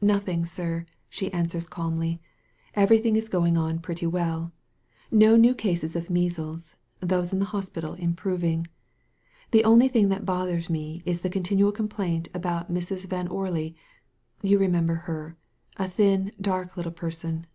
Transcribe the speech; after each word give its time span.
"Nothing, 0.00 0.46
sir, 0.46 0.86
she 1.10 1.30
answers 1.34 1.66
calmly. 1.68 2.18
"Every 2.72 2.96
thing 2.96 3.14
is 3.14 3.28
going 3.28 3.58
on 3.58 3.78
pretty 3.80 4.06
well. 4.06 4.50
No 5.10 5.36
new 5.36 5.54
cases 5.54 5.94
of 5.94 6.08
measles— 6.08 6.76
those 7.00 7.30
in 7.30 7.42
hospital 7.42 7.92
improving. 7.92 8.68
The 9.50 9.64
only 9.64 9.88
thing 9.88 10.08
that 10.08 10.24
bothers 10.24 10.70
me 10.70 11.02
is 11.04 11.20
the 11.20 11.28
continual 11.28 11.72
complaint 11.72 12.28
SO 12.28 12.30
A 12.30 12.32
CITY 12.32 12.32
OF 12.32 12.34
REFUGE 12.34 12.40
about 12.40 12.68
that 12.68 12.74
Mrs. 12.74 13.08
Van 13.10 13.28
Orley— 13.28 13.76
you 14.50 14.58
remember 14.58 14.94
her, 14.94 15.36
a 15.76 15.90
thin, 15.90 16.32
dark 16.40 16.72
Uttle 16.72 16.96
person. 16.96 17.46